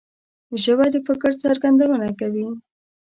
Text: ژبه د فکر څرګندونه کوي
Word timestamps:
ژبه 0.63 0.85
د 0.93 0.95
فکر 1.07 1.31
څرګندونه 1.43 2.07
کوي 2.19 2.47